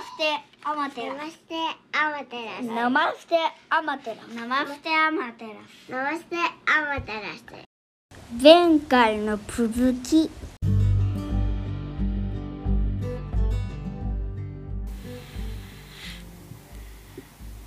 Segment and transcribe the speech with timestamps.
[0.00, 1.14] ステアマテラ。
[1.14, 1.54] ナマステ
[1.92, 3.36] アマテラスナマステ
[3.68, 4.16] アマテラ。
[4.34, 5.50] ナマステアマテラ。
[5.86, 10.30] スナマステアマテラス前回の続き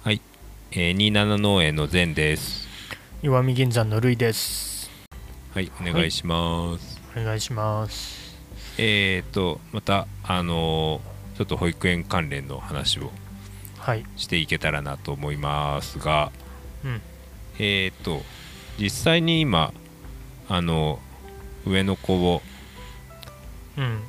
[0.03, 0.19] はい、
[0.71, 2.67] えー、27農園の善です。
[3.21, 4.89] 石見銀山のるいです。
[5.53, 6.99] はい、お願いします。
[7.15, 8.35] お願いします。
[8.79, 13.11] えーと、また、あのーちょっと保育園関連の話を
[13.79, 14.05] はい。
[14.17, 16.31] していけたらなと思いますが、
[16.85, 17.01] うん。
[17.59, 18.21] えーと、
[18.79, 19.73] 実際に今、
[20.49, 20.99] あの、
[21.65, 22.41] 上の子を
[23.77, 24.03] うん。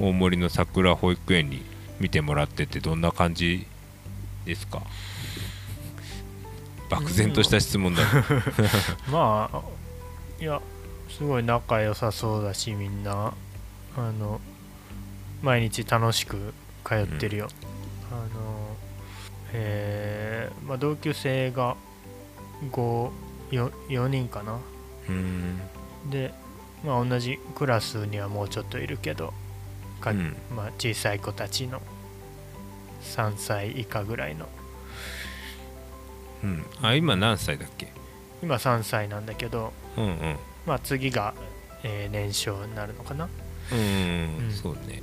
[0.00, 1.62] 大森の桜保育園に
[2.00, 3.66] 見てもらってて、どんな感じ
[4.44, 4.82] ですか？
[6.90, 8.02] 漠然とした質問だ、
[9.10, 9.62] まあ
[10.40, 10.60] いや
[11.08, 13.32] すごい仲良さそうだしみんな。
[13.96, 14.40] あの
[15.44, 17.48] 毎日楽しく通ってるよ、
[18.10, 18.76] あの
[19.52, 21.76] えーまあ、同級生が
[22.72, 24.58] 54 4人かな。
[25.08, 25.60] うん、
[26.10, 26.32] で、
[26.84, 29.34] まあ、同じクラスにはもうちょっといるけど
[30.00, 30.36] かうん。
[30.54, 31.80] まあ、小さい子たちの
[33.02, 34.48] 3歳以下ぐらいの。
[36.42, 36.64] うん。
[36.82, 37.88] あ、今何歳だっけ？
[38.42, 40.36] 今3歳なんだけど、うんうん。
[40.66, 41.34] まあ、次が、
[41.82, 43.28] えー年少になるのかな。
[43.72, 44.52] うん、うん。
[44.52, 45.02] そうね。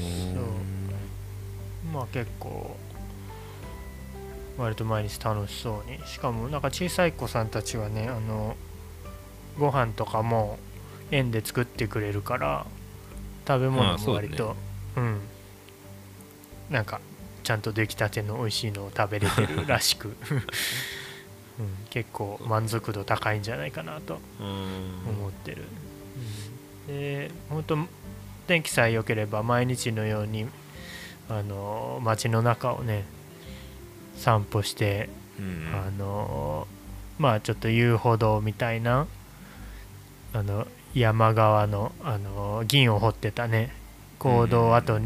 [0.00, 1.92] そう。
[1.92, 2.76] まあ結構
[4.58, 5.98] 割と毎日楽しそうに。
[6.06, 8.56] しかもなんか小さい子さんたちはねあの
[9.58, 10.58] ご飯とかも
[11.10, 12.66] 園で作ってくれるから
[13.46, 14.28] 食べあ物あそうだね。
[14.28, 14.56] も割と
[14.96, 15.20] うん。
[16.70, 17.00] なんか
[17.42, 20.14] ちゃんと出来たての美味しいのを食べれてるらしく、
[21.58, 24.46] うん、結構満足度高いんじゃないかなとうん
[25.08, 25.64] 思ってる、
[26.88, 27.76] うん、で本当
[28.50, 30.44] 天気さえ良ければ毎日のように
[31.28, 33.04] あの街の中をね
[34.16, 36.66] 散歩して、うんあの
[37.16, 39.06] まあちょっと遊歩道みたいな
[40.32, 43.70] あの山側のあの銀を掘ってたね
[44.18, 44.98] 坑道跡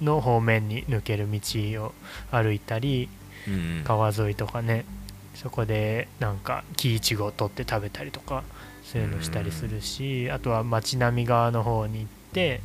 [0.00, 1.40] の方面に抜ける道
[1.84, 1.92] を
[2.30, 3.10] 歩いたり
[3.46, 4.86] うん川沿いとかね
[5.34, 8.42] そこでなんか木いちごを取って食べたりとか
[8.82, 12.62] そういうのしたりするしあとは街並み側の方に行って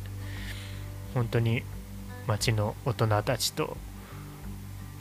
[1.14, 1.62] 本当に
[2.26, 3.76] 街の大人たちと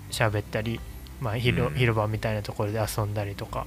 [0.09, 0.79] 喋ったり、
[1.19, 1.77] まあ、広うん。
[1.77, 3.65] 広場みたいなところで遊んだりとか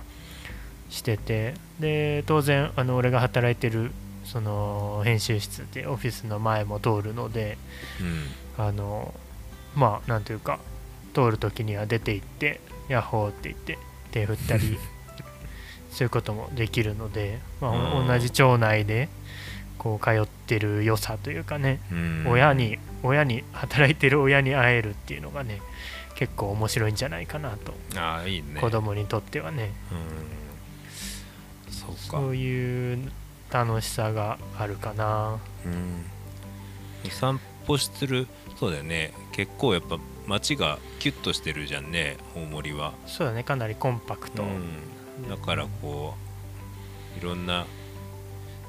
[0.90, 3.90] しててで当然あの俺が働いてる
[4.24, 7.58] その編集室ってオフィスの前も通るので
[8.00, 8.04] う
[8.60, 8.64] ん。
[8.64, 9.12] あの
[9.74, 10.60] まあなんというか
[11.14, 13.78] 通る時には出て行ってヤッホーって言って
[14.12, 14.78] 手振ったり
[15.90, 18.06] そういうこともできるので、まあ、うん。
[18.06, 19.08] 同じ町内で
[19.84, 22.24] こう通ってる良さというかね、うん。
[22.26, 25.60] 親に親に働いてる親に会えるっていうのがね
[26.14, 28.60] 結構面白いんじゃないかなと、ああいいね。
[28.60, 29.72] 子供にとってはね。
[29.92, 31.72] うん。
[31.72, 32.18] そうか。
[32.18, 33.12] そういう
[33.50, 35.38] 楽しさがあるかな。
[35.66, 36.04] うん。
[37.10, 39.12] 散歩するそうだよね。
[39.32, 42.94] 結構やっぱ街がキュッとしてるじゃんね大森は。
[43.06, 43.44] そうだね。
[43.44, 46.14] かなりコンパクト、うん、だからこ
[47.16, 47.66] ういろんな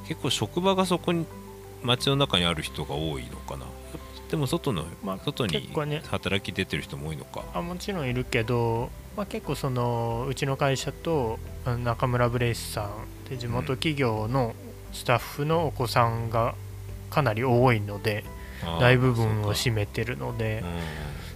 [0.08, 1.26] 結構職場がそこに
[1.84, 3.66] 街の中にある人が多いのかな。
[4.30, 5.70] でも外の、まあ外に
[6.08, 7.44] 働き出てる人も多いのか。
[7.54, 11.40] あもちろんいるけど、まあ、結構そのうちの会社と
[11.84, 12.90] 中村ブレイスさんっ
[13.30, 14.56] て地元企業の
[14.94, 16.56] スタッフのお子さんが
[17.10, 18.24] かなり多いので
[18.64, 20.68] あー大部分を占めてるのでか。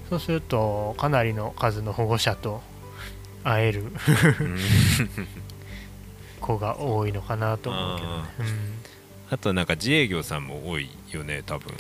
[0.10, 2.62] そうするとかなりの数の保護者と
[3.44, 3.84] 会える。
[3.84, 4.58] うん
[6.40, 8.24] 子が多いのかなと思うけどね。
[9.32, 11.74] あとなんか自営業さんも多いよね多分。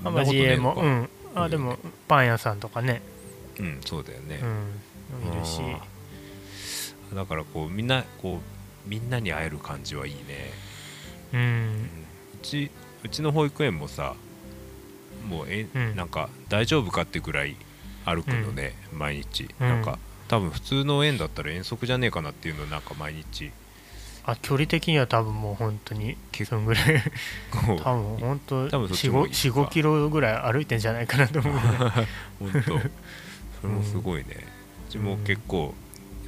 [0.00, 1.08] うん、あまあ自営もうん。
[1.34, 3.02] あでもパン屋さんとかね、
[3.58, 4.40] うんそうだよね。
[4.42, 5.60] う、ん、いるし。
[7.14, 8.40] だからこうみんなこ
[8.86, 10.52] うみんなに会える感じはいいね。
[11.32, 11.88] うん。
[12.34, 12.70] うち
[13.02, 14.14] うちの保育園もさ
[15.28, 15.96] もうえ、うん。
[15.96, 17.56] なんか大丈夫かってぐらい
[18.04, 19.68] 歩くのね、毎日、うん。
[19.68, 19.98] なんか
[20.32, 23.52] 多分普通の園だったら遠足じゃねえかなっていうのをなんか毎日
[24.24, 27.02] あ距離的には多分もう本当にそんぐらい。
[27.52, 29.36] 多分本当多分そっちもいいか。
[29.36, 31.52] 45キロぐらい歩いてんじゃないかなと思う
[32.40, 32.60] 本当。
[32.62, 32.72] そ
[33.64, 34.46] れもすごいね、
[34.88, 35.74] うちも結構、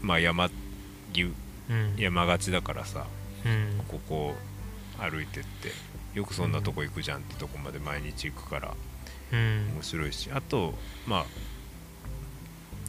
[0.02, 0.50] まあ山
[1.14, 1.34] ぎゅ
[1.70, 1.94] うん。
[1.96, 3.06] 山がちだからさ
[3.46, 3.82] うん。
[3.88, 4.34] ここ
[4.98, 5.72] 歩いてって
[6.12, 8.74] よくそんなとこ行くじゃんってとこまで毎日行くから
[9.32, 9.70] うん。
[9.76, 10.30] 面白いし。
[10.30, 10.74] あと
[11.06, 11.24] まあ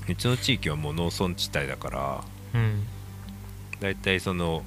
[0.08, 2.24] うちの地域はもう農村地帯だから
[2.54, 2.84] うん。
[3.80, 4.64] だいたいその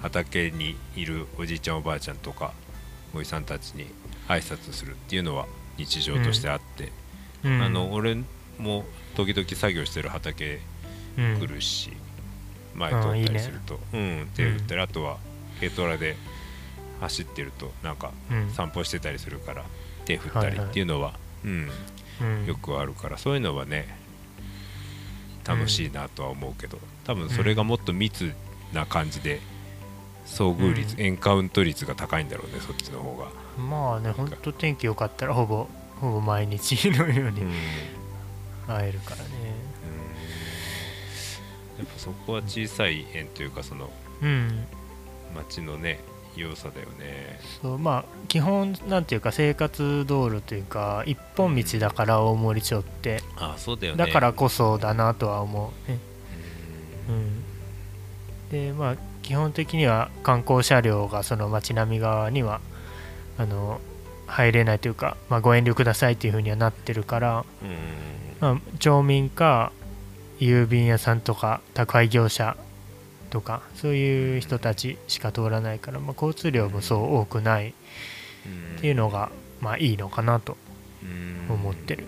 [0.00, 2.52] 畑にいるおじいちゃんおばあちゃんとか
[3.14, 3.86] おじさんたちに
[4.28, 5.46] 挨拶するっていうのは
[5.76, 6.92] 日常としてあって、
[7.44, 7.62] うん。
[7.62, 8.16] あの俺
[8.58, 8.84] も
[9.16, 10.60] 時々作業してる畑
[11.16, 11.90] うん来るし、
[12.74, 15.18] 前通ったりするとうん手振ったり、あとは
[15.58, 16.16] 軽トラで
[17.00, 18.50] 走ってるとなんかうん。
[18.52, 19.64] 散歩してたりするから
[20.04, 21.14] 手振ったりはいはいっていうのは、
[21.44, 21.68] うん、
[22.20, 22.46] うん。
[22.46, 23.98] よくあるからそういうのはね
[25.48, 28.34] 楽しいなとは思うけど多分それがもっと密
[28.74, 29.40] な感じで
[30.26, 31.00] 遭遇率、うん。
[31.00, 33.28] エンカウント率が高いんだろうねそっちの方が、
[33.62, 35.66] まあねほんと天気良かったらほぼ
[36.00, 37.52] ほぼ毎日のようにうん。
[38.66, 39.22] 会えるからね。
[41.78, 43.88] やっぱそこは小さい縁というかその
[44.20, 44.66] うん。
[45.34, 46.00] 街のね
[46.40, 47.40] 良さだよね。
[47.62, 54.06] そうまあ基本なんていうか生活道路というか一本道だから大森町ってあそうだよね。
[54.06, 55.98] だからこそだなとは思うね。
[57.08, 57.18] ううん。
[57.18, 57.44] ん
[58.50, 62.60] でまあ基本的には観光車両がその街並み側には
[63.36, 63.80] あの
[64.26, 67.76] 入れないというか、まあ、ご遠慮くださいというふうにはなってるから、うん。
[68.40, 69.72] まあ、町民か
[70.38, 72.56] 郵便屋さんとか宅配業者
[73.30, 79.30] とかそういう人たちしか通らないから、まあ、交通量もそう多くないっていうのが、
[79.60, 80.56] まあ、いいのかなと
[81.02, 81.54] うん。
[81.54, 82.06] 思ってる。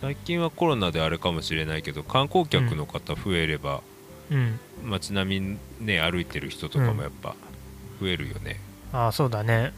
[0.00, 3.80] 最近はコロナであれかもしれないけど観光客の方増えれば、
[4.30, 4.60] うん。
[4.84, 7.34] 街並みね歩いてる人とかもやっぱ
[8.00, 8.60] 増えるよね、
[8.92, 9.72] ああそうだね。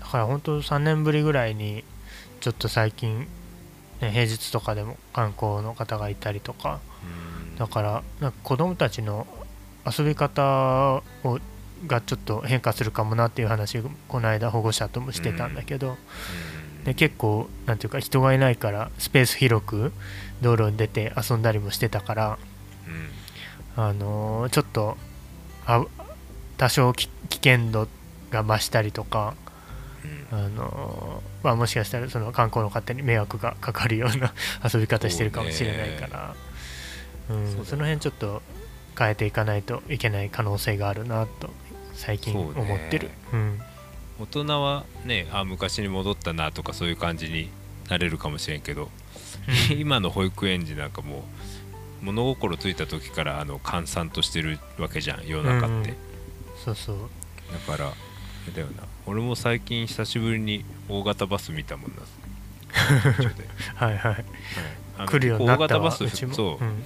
[0.00, 1.84] だから本当3年ぶりぐらいに
[2.40, 3.26] ちょっと最近、
[4.00, 7.31] ね、平日とかでも観光の方がいたりとかうん
[7.62, 9.24] だからなんか子供たちの
[9.86, 11.38] 遊び方を
[11.86, 15.92] がちょっと変化するかもなっていう話をこの間保護者ともしてたんだけど、う
[16.80, 16.84] ん。
[16.84, 19.92] で結構なんていうか人がいないからスペース広く
[20.40, 22.38] 道路に出て遊んだりもしてたから、
[23.76, 23.82] うん。
[23.84, 24.96] あのーちょっと
[25.64, 25.84] あ
[26.56, 27.86] 多少き危険度
[28.32, 29.34] が増したりとか、
[30.32, 30.36] うん。
[30.36, 34.34] あのーまあ、もしかしたらその観光の方に迷惑がかかるような
[34.68, 36.34] 遊び方してるかもしれないから
[37.30, 37.64] う、ん。
[37.64, 38.42] その辺ちょっと
[38.98, 41.50] 変えていかないといけない可能性があるなと
[41.94, 43.10] 最近思ってる。
[43.32, 43.60] うん。
[44.20, 47.50] 大人はねあ昔に戻ったなとかそういう感じに
[47.88, 48.90] なれるかもしれんけど、
[49.76, 51.24] 今の保育園児なんかも
[52.02, 55.96] う物心ついた時からあの閑散としてるわけじゃん世の中って、うん。
[56.64, 56.96] そうそう。
[57.52, 57.92] だから
[58.54, 58.84] だよな。
[59.06, 62.02] 俺も最近久しぶりに大型バス見たもんな。
[63.74, 64.12] はいはい。
[64.12, 64.24] はい
[65.06, 66.84] 来るようになったわ大型バスそう、うん。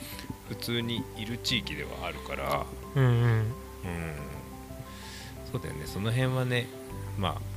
[0.48, 2.66] 普通にいる地域ではあるから。
[2.94, 3.12] うんうん。
[3.12, 3.52] うん。
[5.50, 5.86] そうだよね。
[5.86, 6.66] その辺はね
[7.18, 7.56] まあ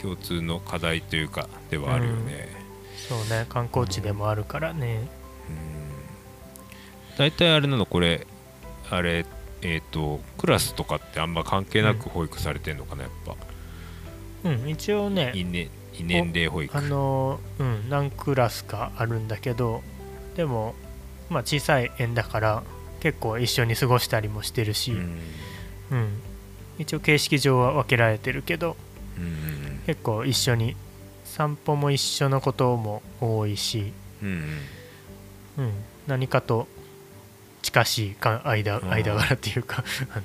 [0.00, 2.48] 共通の課題というかではあるよね、
[3.08, 3.46] そうね。
[3.48, 5.08] 観光地でもあるからね。
[5.48, 7.16] うん。
[7.16, 8.26] 大体あれなのこれ
[8.90, 9.24] あれ
[9.62, 13.34] えっ、とクラスとかってあんま関係なく保育されてんのかなやっぱ。
[14.44, 14.68] うん。
[14.68, 16.76] 一応ね異年異年齢保育。
[16.76, 19.82] あのうん何クラスかあるんだけど
[20.36, 20.74] でも
[21.30, 22.62] まあ小さい園だから
[23.00, 25.18] 結構一緒に過ごしたりもしてるし、うん。
[25.90, 26.20] うん、
[26.78, 28.76] 一応形式上は分けられてるけど
[29.18, 29.80] うん。
[29.86, 30.74] 結構一緒に
[31.24, 33.92] 散歩も一緒のことも多いし、
[34.22, 34.28] うん
[35.58, 35.64] うん。
[35.64, 35.72] うん、
[36.06, 36.66] 何かと
[37.64, 38.90] 近しいか間うん。
[38.90, 39.82] 間柄っていうか
[40.14, 40.22] あの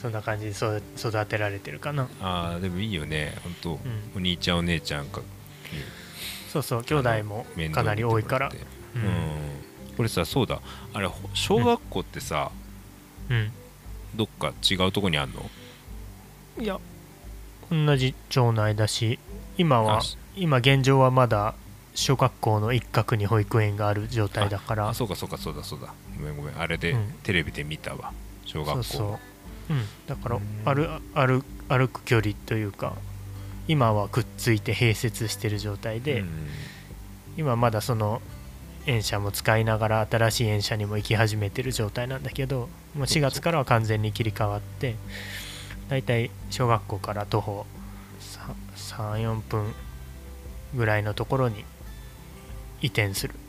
[0.00, 3.36] そんな感じで育育てられてるかな、ああでもいいよね。
[3.42, 3.78] 本当、うん、
[4.16, 5.20] お兄ちゃんお姉ちゃんが
[6.52, 8.52] そうそう兄弟もかなり多いから。
[8.94, 9.02] うん。
[9.96, 10.60] これさそうだ。
[10.92, 12.50] あれほ小学校ってさ、
[13.30, 13.52] うん。
[14.14, 15.50] どっか違うとこにあんの？
[16.60, 16.78] いや
[17.70, 19.18] 同じ町内だし
[19.58, 20.00] 今は
[20.36, 21.54] 今現状はまだ
[21.94, 24.88] 小学校の一角に保育園がある状態だから。
[24.90, 27.14] あそうかそうかそうだそうだごめんごめんあれで、うん。
[27.22, 28.12] テレビで見たわ。
[28.44, 28.82] 小学校。
[28.82, 29.18] そうそ
[29.70, 30.42] う、うん、だからうん。
[30.64, 32.94] 歩歩歩く距離というか
[33.68, 36.28] 今はくっついて併設してる状態で、うん。
[37.36, 38.22] 今まだその
[38.86, 44.94] 園舎も使いながら新しい園舎にも行き始めてる状態なんだけどもう4月からは完全に切り替わって
[45.88, 47.66] だいたい小学校から徒歩
[48.76, 49.74] 34分
[50.74, 51.64] ぐらいのところに
[52.80, 53.45] 移転する、うん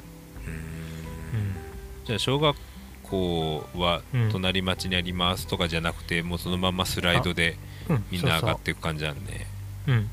[2.07, 2.55] じゃあ小学
[3.03, 4.29] 校はうん。
[4.31, 7.57] 隣町にありますとかじゃなくて、もうそのままスライドで
[7.89, 9.47] うん、みんな上がっそていく感じなんね
[9.87, 10.09] うん。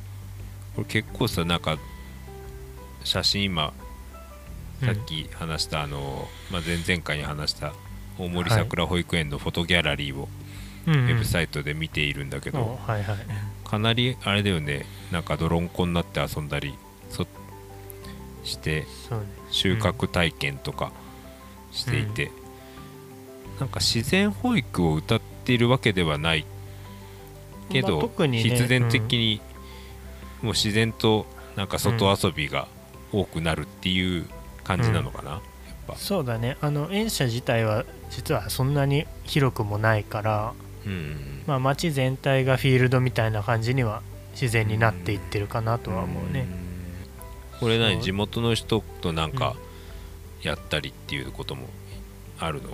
[0.76, 1.76] これ結構さなんか
[3.02, 3.72] 写真今
[4.84, 7.72] さっき話した、あの、まあ、前々回に話した
[8.18, 10.28] 大森桜保育園のフォトギャラリーを
[10.86, 11.04] うんうん。
[11.06, 13.16] ウェブサイトで見ているんだけど、おはいはい。
[13.64, 14.84] かなりあれだよね。
[15.10, 16.74] なんか泥んこになって遊んだり
[17.08, 17.26] そ
[18.42, 18.84] して
[19.50, 20.92] 収穫体験とか
[21.74, 22.30] していて、
[23.60, 26.46] なんか自然保育を歌っているわけではない。
[27.68, 29.40] けまあど、特にね必然的に
[30.40, 31.26] もう自然と
[31.56, 32.68] なんか外遊びが
[33.12, 34.26] 多くなるっていう
[34.62, 35.40] 感じなのかな、やっ
[35.86, 35.96] ぱ。
[35.96, 36.56] そうだね。
[36.60, 40.52] あの園舎自体は実はそんなに広くもないから、
[40.86, 41.42] うん。
[41.46, 44.02] まあ、街全体がフィールドみたいな感じには
[44.32, 46.46] 自然になっていってるかなとは思うね。
[47.60, 48.02] これ何？
[48.02, 49.54] 地元の人となんか
[50.44, 51.66] やったりっていうことも
[52.38, 52.70] あるの？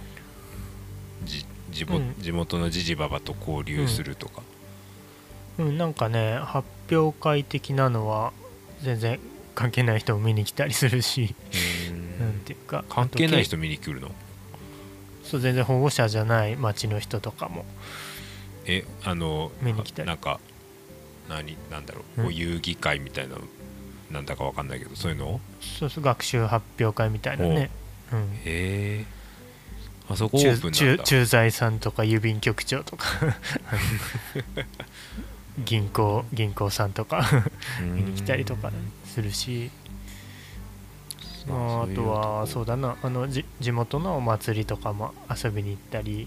[1.25, 2.15] じ地元うん。
[2.19, 4.43] 地元のじじばばと交流するとか、
[5.59, 5.79] うん。
[5.79, 8.33] なんかね発表会的なのは
[8.83, 9.21] 全然
[9.55, 11.35] 関係ない人も見に来たりするし、
[11.91, 12.19] うん。
[12.19, 14.09] なんていうか関係ないあ人見に来るの？
[14.09, 14.15] と
[15.23, 17.65] そう全然保護者じゃない町の人とかも。
[18.67, 20.09] えあの見に来たり。
[20.09, 20.41] なんか
[21.29, 22.35] 何なんだろう、うん。
[22.35, 23.37] 遊戯会みたいな
[24.11, 25.41] なんだかわかんないけどそういうの？
[25.61, 27.71] そうそう学習発表会みたいなね、
[28.13, 28.17] う。
[28.17, 29.05] ん、へえ。
[30.09, 31.05] あそこオ駐ープンなんだ。
[31.05, 33.07] 駐駐在さんとか郵便局長とか。
[35.65, 37.29] 銀行銀行さんとか。
[37.81, 38.73] 見に来たりとか
[39.05, 39.71] するし、
[41.47, 42.97] まあ、あとはそうだな。
[43.03, 46.27] あのじ地元のお祭りとかも遊びに行ったり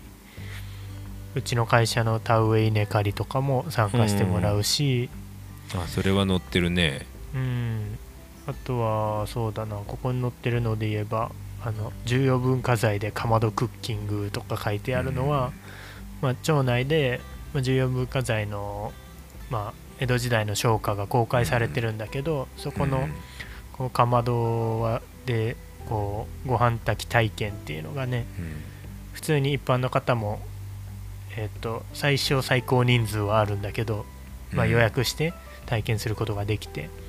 [1.35, 5.09] うちの会社の田植え稲刈りとかも参加してもらうし、
[5.75, 7.05] あそれは載ってるね。
[7.33, 7.72] うん、
[8.45, 11.31] あとはそうだなここに載ってるので言えば
[11.63, 15.53] あの重要文化財でかまどクッキングとか書いてあるのは、
[16.21, 17.21] まあ、町内で
[17.53, 18.91] まあ重要文化財の、
[19.49, 23.07] まあ、江戸時代の商家が公開されてるんだけど、そこの
[23.71, 25.55] こうかまどはで
[25.87, 28.25] こうご飯炊き体験っていうのがね
[29.13, 30.41] 普通に一般の方も、
[31.37, 34.05] えっと最小最高人数はあるんだけど、
[34.51, 35.33] まあ、予約して
[35.65, 37.02] 体験することができて、うん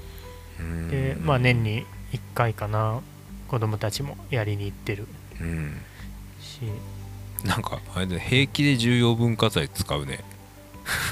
[0.91, 3.01] で、まあ、年に1回かな
[3.49, 5.07] 子供たちもやりに行ってる。
[5.41, 5.81] うん。
[6.41, 6.61] し、
[7.47, 10.21] なんかあれだね平気で重要文化財使うね。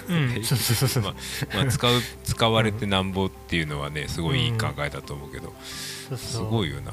[0.09, 1.15] うん、 そうそうそうそう、まあ
[1.57, 5.55] まあ、使う使われてなんぼっていうのはねすごいいい考えだと思うけど、
[6.09, 6.51] そうすそう。
[6.51, 6.93] ごいよな。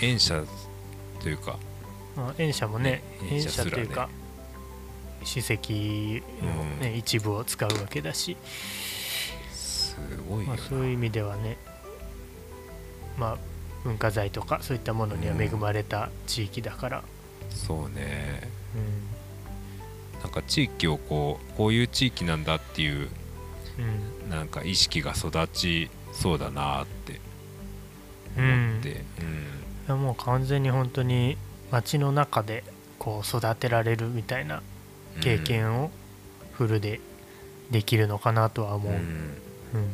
[0.00, 0.42] 園舎
[1.20, 1.58] というか。
[2.16, 4.08] まあ、園舎もね園園舎というか
[5.22, 5.72] 史跡
[6.44, 8.36] の、ね一部を使うわけだし、
[9.96, 11.56] すごいまあ、そういう意味ではね。
[13.16, 13.38] まあ
[13.84, 17.02] 文化財とかそういったものには恵まれた地域だから、
[17.50, 18.50] そうね。
[20.20, 23.08] うなんか地域をこうこういう地域なんだっていうん
[24.24, 24.30] うん。
[24.30, 27.20] なんか意識が育ちそうだなって。
[28.36, 28.70] うん。
[28.70, 28.94] 思って、い
[29.88, 31.38] やもう完全に本当に
[31.70, 32.64] 街の中で
[32.98, 34.62] こう育てられるみたいな
[35.16, 35.90] うん経験を
[36.52, 37.00] フルで
[37.70, 39.90] できるのかなとは思う、うんうん。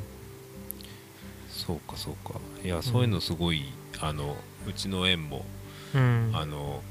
[1.49, 2.41] そうかそうか。
[2.64, 4.37] いやそういうのすごい、あの
[4.67, 5.45] うちの園も
[5.95, 6.31] うん。
[6.35, 6.83] あの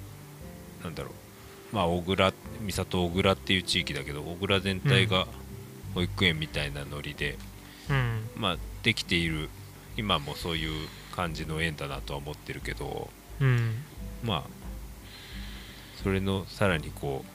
[0.83, 1.75] なんだろう。
[1.75, 5.27] まあ小倉三郷小倉っていう地域だけど小倉全体が
[5.93, 7.37] 保育園みたいなノリで、
[7.89, 8.29] うん。
[8.35, 9.49] まあできている
[9.97, 13.09] 今もそういう感じの園だなとは思ってるけど
[13.39, 13.83] うん。
[14.23, 14.43] まあ
[16.03, 17.25] それのさらにこ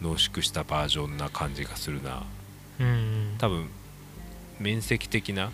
[0.00, 2.24] う濃縮したバージョンな感じがするな。
[2.78, 3.34] うん。
[3.38, 3.68] 多分
[4.58, 5.50] 面積的な、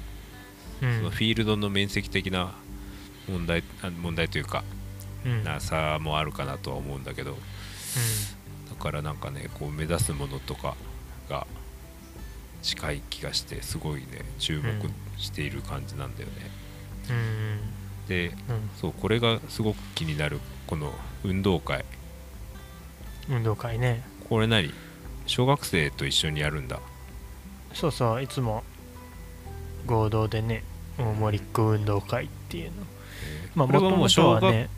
[0.83, 0.97] うん。
[0.99, 2.53] そのフィールドの面積的な
[3.29, 4.65] 問題あ問題というか
[5.25, 5.45] うん。
[5.45, 7.37] なさもあるかなとは思うんだけど
[8.71, 10.77] だからなんかねこう目指すものとか
[11.29, 11.47] が
[12.63, 14.07] 近い気がしてすごいね
[14.39, 14.73] 注目
[15.19, 16.51] している感じなんだよね、
[17.11, 17.17] うん。
[17.17, 17.61] うん。
[18.09, 18.71] でうん。
[18.81, 20.93] そうこれがすごく気になるこの
[21.25, 21.85] 運動会。
[23.29, 24.03] 運動会ね。
[24.29, 24.73] これ何？
[25.27, 26.81] 小学生と一緒にやるんだ。
[27.73, 28.65] そうそういつも
[29.87, 30.63] 合同でね
[30.99, 32.73] 大森っ子運動会っていうの。
[33.55, 34.69] まあもう小学元々はね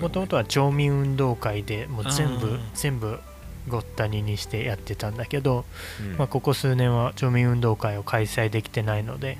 [0.00, 3.20] もともとは町民運動会でもう全部全部
[3.68, 5.64] ごったににしてやってたんだけど、
[6.00, 6.16] うん。
[6.16, 9.38] まあ、ここ数年は町民運動会を開催できてないので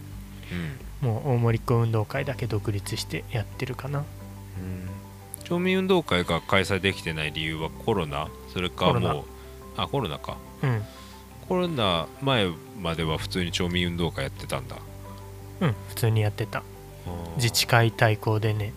[1.03, 1.09] うん。
[1.09, 4.01] もう大森っ子運動会だけ独立してやってるかな。
[4.01, 4.05] うん。
[5.45, 8.29] 町民運動会が開催できてない理由はコロナ？
[8.53, 9.25] それかもう
[9.77, 10.37] あコロナか。
[10.63, 10.83] うん
[11.49, 12.49] コロナ前
[12.81, 14.77] までは普通に町民運動会やってたんだ。
[15.61, 16.63] うん普通にやってた。
[17.37, 18.73] 自治会対抗でね、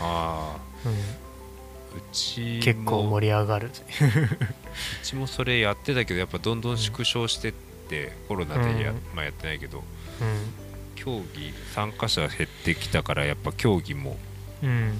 [0.00, 3.70] あうん、ーうちも結構盛り上がる。
[5.02, 9.00] うちもそれやってたけどやっぱどんどん縮小してって、コロナでや,、うん。
[9.14, 9.78] まあ、やってないけど。
[9.78, 10.54] うん。
[10.94, 14.16] 競技参加者減ってきたからやっぱ競技も
[14.62, 14.92] うん。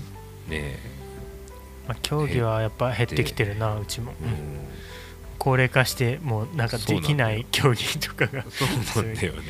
[0.49, 0.79] ね
[1.89, 4.67] まあ、競技はやっぱ減ってきてるなうちも、ううん
[5.45, 8.65] 高齢化してもうなんかできない競技とかが、 そ
[9.03, 9.41] うなんだよね。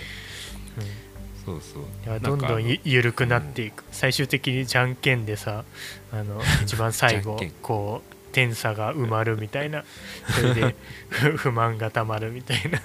[1.46, 1.60] うん。
[1.60, 1.82] そうそう。
[2.04, 5.64] いやどんどんゆ緩くなっていく、最終的にじゃんけんでさ
[6.12, 9.84] あの一番最後 こう点差が埋まるみたいな。
[10.34, 10.74] それで
[11.10, 12.82] 不不満がたまるみたいな。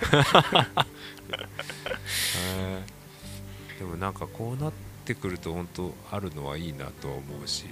[3.80, 4.74] でもなんかこうなっ
[5.04, 7.66] てくると本当あるのはいいなとは思うし、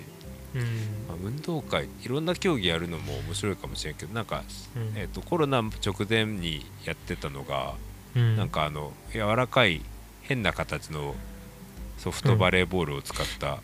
[0.55, 0.61] うん。
[1.07, 4.43] まあ運動会いろんな競技やるのも面白いかもしれんけどなんか、
[4.75, 4.93] うん。
[4.95, 7.75] えー、とコロナ直前にやってたのが、
[8.15, 8.35] うん。
[8.35, 9.81] なんかあの柔らかい
[10.23, 11.15] 変な形の
[11.97, 13.59] ソフトバレーボールを使った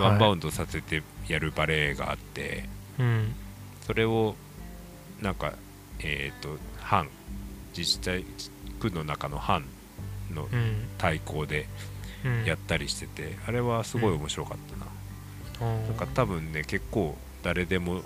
[0.00, 2.68] ワンバウンンドさせてやるバレーがあって、
[2.98, 3.34] ドうん
[3.86, 4.34] それを
[5.20, 5.52] なんか
[6.00, 7.08] えっ、と班
[7.76, 8.24] 自治体
[8.78, 9.64] 区の中の班
[10.32, 10.88] のうん。
[10.98, 11.66] 対抗で
[12.24, 12.44] うん。
[12.44, 14.99] やったりしてて、あれはすごい面白かったな、うん
[15.60, 18.02] なんか多分ね結構誰でも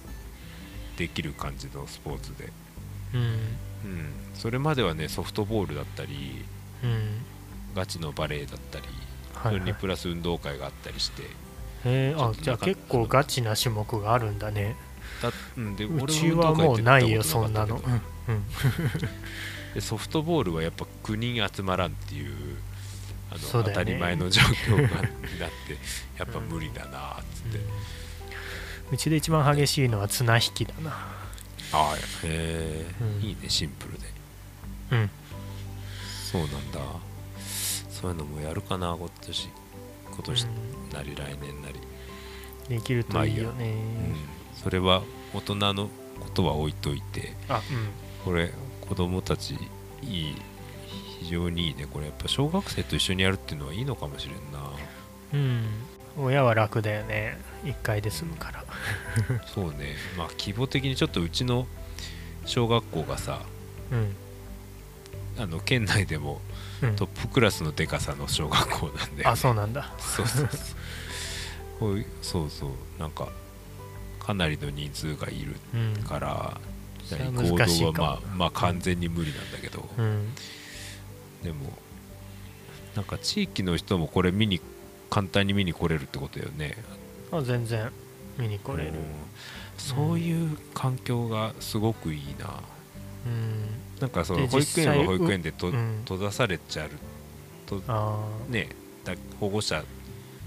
[0.97, 2.53] できる感じのスポーツで、
[3.15, 3.21] うん。
[3.21, 6.45] うん、それまではねソフトボールだったり
[6.83, 7.25] うん。
[7.75, 8.85] ガチのバレーだったり、
[9.35, 9.61] はいはい。
[9.61, 11.27] それにプラス運動会があったりしてへ
[11.85, 14.77] えあじゃあ結構ガチな種目があるんだね。
[15.23, 19.13] だ、うん、でうちはもうないよそんなの俺は運動会って行ったことなかったけど。
[19.75, 22.57] でソフトボールはやっぱ9人集まらんっていう
[23.35, 23.73] あのね。
[23.73, 25.76] たり前の状況がになって
[26.19, 28.95] やっぱ無理だなっつって、うん。
[28.95, 30.91] うちで一番激しいのは綱引きだな。
[31.73, 33.21] ああへえ、うん。
[33.21, 34.07] いいねシンプルで。
[34.93, 35.11] うん。
[36.31, 36.81] そうなんだ。
[37.91, 39.49] そういうのもやるかな今年。
[40.14, 40.45] 今年
[40.93, 41.81] なり来年なり、
[42.69, 44.17] できるといいよね、うん。
[44.62, 45.88] それは大人の
[46.21, 47.35] ことは置いといて。
[47.49, 47.61] あ
[48.25, 48.53] これ
[48.88, 49.59] 子供たち
[50.03, 50.37] いい
[51.21, 51.87] 非常にいいね。
[51.91, 54.71] これやっぱ小学生と一緒にやるっていうのはいいのかもしれんな。
[55.33, 55.41] うん。
[55.41, 55.65] うん
[56.17, 57.37] 親は楽だよね。
[57.65, 58.65] 1回で済むから。
[59.53, 59.97] そうね。
[60.17, 61.67] まあ規模的にちょっとうちの
[62.47, 63.43] 小学校がさ
[63.91, 64.15] うん。
[65.43, 66.41] あの県内でも
[66.83, 66.97] うん。
[66.97, 69.27] トップクラスのでかさの小学校なんで。
[69.27, 69.93] あそうなんだ。
[69.99, 72.05] そうそうそう。
[72.23, 72.71] そうそう。
[73.01, 73.29] なんか
[74.21, 76.05] かなりの人数がいるうん。
[76.05, 76.61] から
[77.05, 80.33] それは行動はまあまあ完全に無理なんだけど、うん
[81.45, 81.73] でも
[82.97, 84.61] なんか地域の人もこれ見に
[85.11, 86.75] 簡単に見に来れるってことだよね。
[87.31, 87.90] あ全然
[88.38, 88.90] 見に来れる。
[88.90, 88.97] うん。
[89.77, 92.62] そういう環境がすごくいいな。
[93.27, 93.66] うん。
[94.01, 96.01] なんかそので保育園は保育園でと、うん。
[96.05, 96.90] 閉ざされちゃう
[97.66, 98.68] とあね
[99.05, 99.85] だ保護者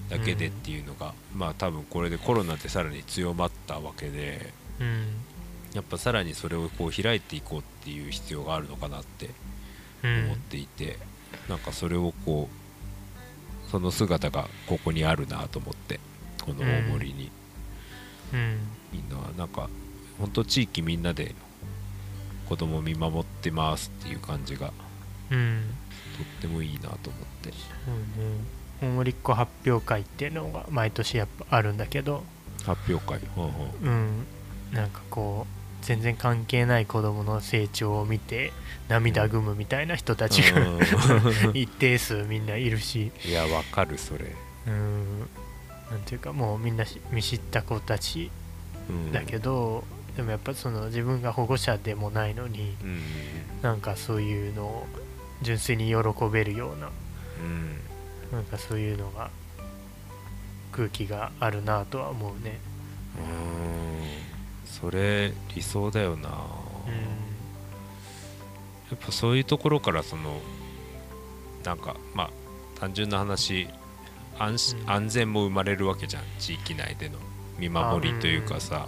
[0.10, 5.06] だけでっていうのが、まあ多分これでコロナでさらに強まったわけであうん。
[5.74, 9.34] やっぱさらにそれをこう開いていこうっていう必要があるのかなってうん
[10.26, 10.98] 思っていて、
[11.50, 16.00] なんかそれをこうその姿がここにあるなと思って
[16.46, 17.32] この大森に、
[18.34, 18.60] うん。
[18.91, 19.70] みんななんか
[20.20, 21.36] 本当地域みんなで
[22.48, 24.72] 子供見守ってますっていう感じが
[25.32, 25.63] うん。
[26.17, 26.98] とってもいいなと思っ
[27.41, 27.52] て。
[27.88, 28.48] うんうん
[28.80, 32.24] 大森っ子発表会っていうのが毎年やっぱあるんだけど。
[32.63, 33.50] 発表会、うんうん。
[33.82, 34.28] うん。
[34.72, 38.52] なんかこう全然関係ない子供の成長を見て
[38.88, 40.80] 涙ぐむみたいな人たちがうん。
[41.56, 43.12] 一定数みんないるし。
[43.26, 44.26] いやわかるそれ、
[44.68, 45.20] うん。
[45.92, 48.32] なんていうかもうみんなし見知った子たち
[48.90, 49.84] うん、だけど、
[50.16, 53.02] でもやっぱその自分が保護者でもないのにうん。
[53.62, 54.88] なんかそういうのを
[55.42, 55.96] 純粋に喜
[56.32, 56.90] べるような
[57.42, 57.80] うん。
[58.32, 59.30] なんかそういうのが
[60.72, 62.60] 空気があるなとは思うね。
[63.18, 64.27] うん
[64.80, 66.38] それ理想だよな、うや
[68.96, 70.40] っぱそういうところからその
[71.63, 72.30] なんかまあ
[72.80, 73.68] 単純な話
[74.40, 76.24] 安安全も生まれるわけじゃん。
[76.40, 77.18] 地域内での
[77.58, 78.88] 見守りというかさ、ん。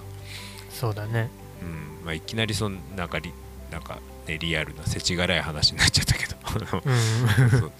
[0.72, 1.30] そうだね。
[1.62, 2.06] うん。
[2.06, 3.34] まあ、いきなりそのなんかリ
[3.72, 6.36] なんか、ね、リアルな世知辛い話になっちゃったけど。
[6.86, 6.94] うん。
[7.58, 7.72] あの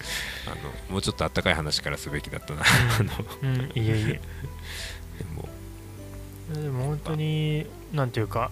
[0.90, 2.62] もうちょっとあったかい話からすべきだったな。
[2.62, 2.64] あ
[3.02, 3.10] の。
[3.42, 3.56] うん。
[3.74, 4.20] いえいえ。
[5.18, 5.48] でも
[6.54, 8.50] でも本当になんていうか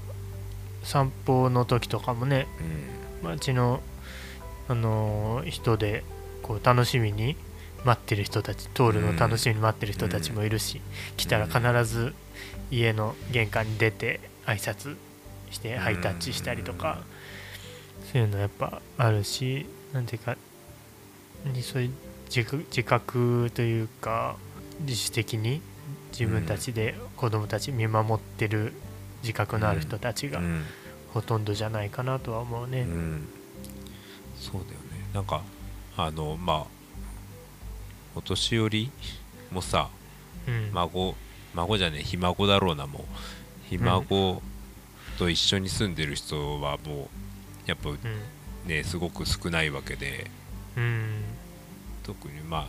[0.83, 2.99] 散歩の時とかもねうん。
[3.23, 3.81] 街の、
[4.69, 6.05] あのー人で
[6.43, 7.37] こう楽しみに
[7.85, 10.81] 待ってる人たち通るの楽しみに待ってる人たちもいるし、
[11.17, 12.15] 来たら必ず
[12.71, 14.97] 家の玄関に出て挨拶
[15.51, 16.99] してハイタッチしたりとか、
[18.13, 20.37] そういうのやっぱあるしなんていうか
[21.45, 21.91] にそういう
[22.31, 24.37] 自覚というか
[24.81, 25.61] 自主的に
[26.19, 28.73] 自分たちで子供たち見守ってる
[29.23, 30.65] 自覚のある人たちがうん。
[31.15, 32.83] ほとんどじゃないかなとは思うね。
[32.83, 33.29] うん、
[34.37, 35.09] そうだよね。
[35.15, 35.43] なんか
[35.97, 36.67] あのまあ
[38.15, 38.91] お年寄り
[39.51, 39.89] もさ
[40.47, 40.71] うん。
[40.73, 41.15] 孫
[41.55, 43.03] 孫じゃねえひ孫だろうなもう。
[43.71, 44.43] ひ孫
[45.19, 47.09] と一緒に住んでる人はもう
[47.67, 47.99] やっぱうん。
[48.67, 50.31] ねすごく少ないわけで。
[50.77, 51.23] うん。
[52.03, 52.69] 特にま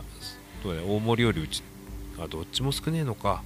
[0.64, 1.62] 大森よりうち
[2.20, 3.42] あどっちも少ねえのか。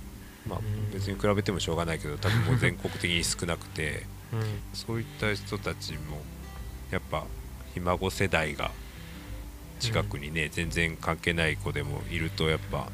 [0.47, 0.93] まあうん。
[0.93, 4.05] 別に比べてもしょうがないけど多分もう全国的に少なくて。
[4.33, 4.43] うん。
[4.73, 6.21] そういった人たちも
[6.91, 7.25] やっぱ
[7.73, 8.71] ひ孫世代が
[9.81, 12.89] 近くにね、全然関係ない子でもいるとやっぱ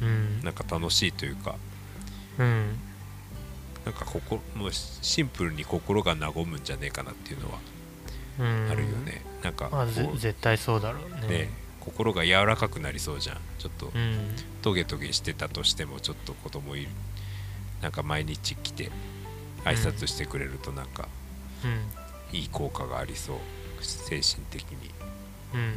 [0.00, 0.42] うん。
[0.42, 1.56] なんか楽しいというか。
[2.38, 2.78] うん。
[3.84, 7.58] なんか心もうシンプルに心が和むんじゃねえかなっていうのは
[8.38, 8.70] うん。
[8.70, 11.28] あるよね、なんかこまあ絶対そうだろうね。
[11.28, 13.36] ね心が柔らかくなりそうじゃん。
[13.58, 14.34] ちょっとうん。
[14.62, 16.88] トゲトゲしてたとしてもちょっと子供いる
[17.80, 18.90] なんか毎日来て
[19.64, 21.08] 挨拶してくれるとなんか
[21.64, 22.36] うん。
[22.36, 23.36] いい効果がありそう。
[23.80, 24.90] 精神的に、
[25.54, 25.74] うん。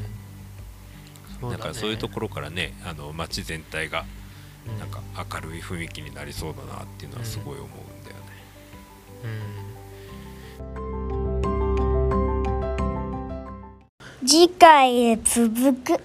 [1.42, 1.64] そうだね。
[1.64, 4.06] なんかそういうところからねあの街全体が
[4.68, 4.80] うん。
[4.80, 5.02] なんか
[5.34, 7.70] 明るい雰囲気になりそうだなっていうのはすごい思うん
[8.04, 8.22] だよね、
[9.24, 9.28] う
[9.62, 9.65] ん
[14.28, 16.00] 次回へ続く。